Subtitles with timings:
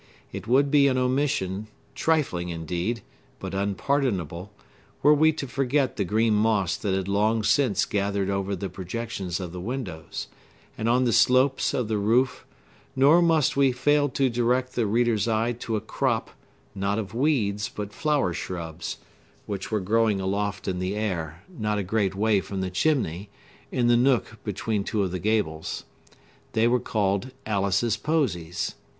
[0.31, 3.03] It would be an omission, trifling, indeed,
[3.37, 4.51] but unpardonable,
[5.03, 9.39] were we to forget the green moss that had long since gathered over the projections
[9.39, 10.25] of the windows,
[10.75, 12.47] and on the slopes of the roof
[12.95, 16.31] nor must we fail to direct the reader's eye to a crop,
[16.73, 18.97] not of weeds, but flower shrubs,
[19.45, 23.29] which were growing aloft in the air, not a great way from the chimney,
[23.71, 25.83] in the nook between two of the gables.
[26.53, 28.73] They were called Alice's Posies.